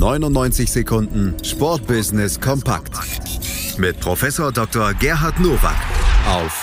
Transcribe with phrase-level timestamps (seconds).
[0.00, 2.96] 99 Sekunden Sportbusiness kompakt
[3.76, 4.94] mit Professor Dr.
[4.94, 5.76] Gerhard Nowak
[6.26, 6.62] auf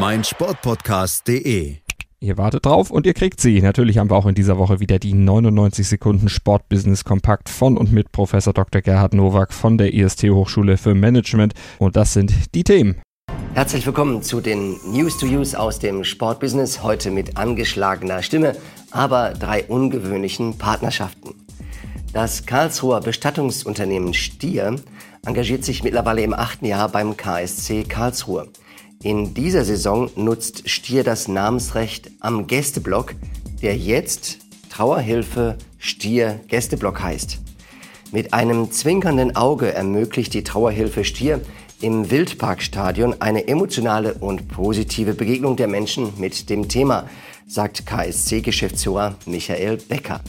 [0.00, 1.76] meinsportpodcast.de.
[2.20, 3.60] Ihr wartet drauf und ihr kriegt sie.
[3.60, 7.92] Natürlich haben wir auch in dieser Woche wieder die 99 Sekunden Sportbusiness Kompakt von und
[7.92, 8.80] mit Professor Dr.
[8.80, 11.52] Gerhard Nowak von der IST Hochschule für Management.
[11.78, 13.02] Und das sind die Themen.
[13.52, 16.82] Herzlich willkommen zu den News to Use aus dem Sportbusiness.
[16.82, 18.56] Heute mit angeschlagener Stimme,
[18.90, 21.34] aber drei ungewöhnlichen Partnerschaften.
[22.18, 24.74] Das Karlsruher Bestattungsunternehmen Stier
[25.24, 28.48] engagiert sich mittlerweile im achten Jahr beim KSC Karlsruhe.
[29.04, 33.14] In dieser Saison nutzt Stier das Namensrecht am Gästeblock,
[33.62, 37.38] der jetzt Trauerhilfe Stier Gästeblock heißt.
[38.10, 41.40] Mit einem zwinkernden Auge ermöglicht die Trauerhilfe Stier
[41.80, 47.08] im Wildparkstadion eine emotionale und positive Begegnung der Menschen mit dem Thema,
[47.46, 50.20] sagt KSC-Geschäftsführer Michael Becker.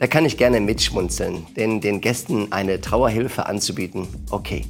[0.00, 4.64] Da kann ich gerne mitschmunzeln, denn den Gästen eine Trauerhilfe anzubieten, okay.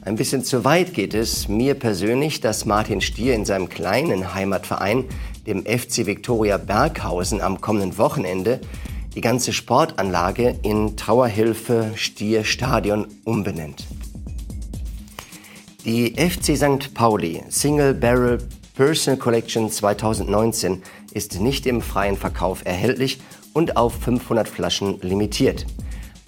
[0.00, 5.04] Ein bisschen zu weit geht es mir persönlich, dass Martin Stier in seinem kleinen Heimatverein,
[5.46, 8.60] dem FC Viktoria Berghausen, am kommenden Wochenende
[9.14, 13.86] die ganze Sportanlage in Trauerhilfe Stier Stadion umbenennt.
[15.84, 16.94] Die FC St.
[16.94, 18.38] Pauli Single Barrel
[18.74, 23.18] Personal Collection 2019 ist nicht im freien Verkauf erhältlich
[23.52, 25.66] und auf 500 Flaschen limitiert.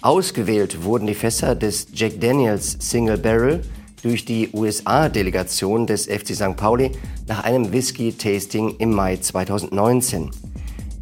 [0.01, 3.61] Ausgewählt wurden die Fässer des Jack Daniels Single Barrel
[4.03, 6.55] durch die USA-Delegation des FC St.
[6.55, 6.91] Pauli
[7.27, 10.29] nach einem Whisky-Tasting im Mai 2019.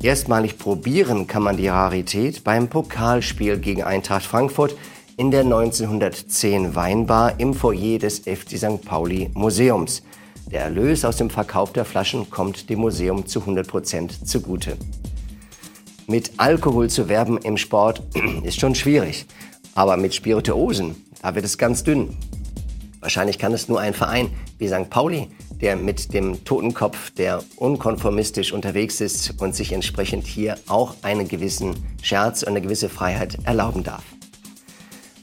[0.02, 4.76] Erstmalig probieren kann man die Rarität beim Pokalspiel gegen Eintracht Frankfurt
[5.18, 8.86] in der 1910 Weinbar im Foyer des FC St.
[8.86, 10.02] Pauli Museums.
[10.52, 14.78] Der Erlös aus dem Verkauf der Flaschen kommt dem Museum zu 100 Prozent zugute.
[16.08, 18.02] Mit Alkohol zu werben im Sport
[18.44, 19.26] ist schon schwierig.
[19.74, 22.18] Aber mit Spirituosen, da wird es ganz dünn.
[23.00, 24.90] Wahrscheinlich kann es nur ein Verein wie St.
[24.90, 25.30] Pauli,
[25.62, 31.76] der mit dem Totenkopf, der unkonformistisch unterwegs ist und sich entsprechend hier auch einen gewissen
[32.02, 34.04] Scherz und eine gewisse Freiheit erlauben darf.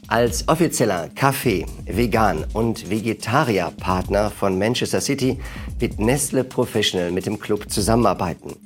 [0.08, 5.38] Als offizieller Kaffee-, Vegan- und Vegetarier-Partner von Manchester City
[5.78, 8.56] wird Nestle Professional mit dem Club zusammenarbeiten.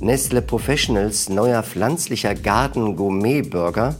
[0.00, 3.94] Nestle Professionals neuer pflanzlicher Garten Gourmet Burger,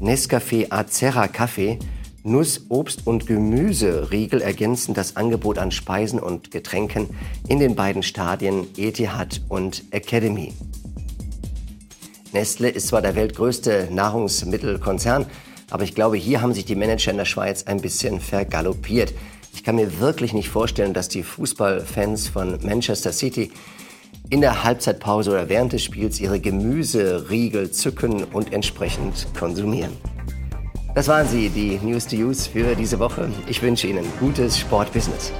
[0.00, 1.78] Nescafé Acerra Kaffee,
[2.22, 7.08] Nuss, Obst und Gemüse-Riegel ergänzen das Angebot an Speisen und Getränken
[7.48, 10.52] in den beiden Stadien Etihad und Academy.
[12.32, 15.26] Nestle ist zwar der weltgrößte Nahrungsmittelkonzern,
[15.70, 19.12] aber ich glaube, hier haben sich die Manager in der Schweiz ein bisschen vergaloppiert.
[19.52, 23.50] Ich kann mir wirklich nicht vorstellen, dass die Fußballfans von Manchester City
[24.30, 29.96] in der Halbzeitpause oder während des Spiels ihre Gemüseriegel zücken und entsprechend konsumieren.
[30.94, 33.28] Das waren sie, die News to Use für diese Woche.
[33.46, 35.32] Ich wünsche Ihnen gutes Sportbusiness.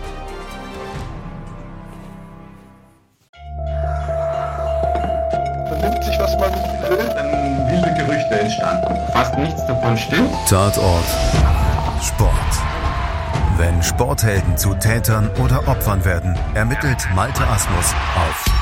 [5.68, 6.52] Vernimmt sich, was man
[6.88, 8.94] will, dann wilde Gerüchte entstanden.
[9.12, 10.30] Fast nichts davon stimmt.
[10.48, 11.04] Tatort
[12.02, 12.30] Sport.
[13.56, 18.59] Wenn Sporthelden zu Tätern oder Opfern werden, ermittelt Malte Asmus auf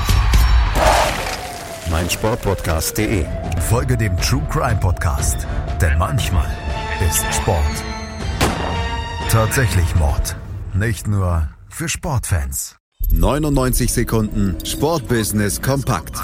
[1.89, 3.25] meinsportpodcast.de.
[3.69, 5.47] Folge dem True Crime Podcast,
[5.81, 6.49] denn manchmal
[7.07, 7.83] ist Sport
[9.29, 10.35] tatsächlich Mord.
[10.73, 12.77] Nicht nur für Sportfans.
[13.11, 16.15] 99 Sekunden Sportbusiness kompakt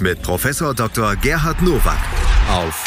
[0.00, 1.16] mit Professor Dr.
[1.16, 1.98] Gerhard Nowak
[2.52, 2.84] auf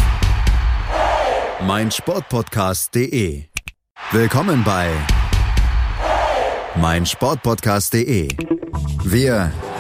[1.66, 3.44] meinsportpodcast.de.
[4.12, 4.92] Willkommen bei
[6.76, 8.30] meinsportpodcast.de.
[9.04, 9.52] Wir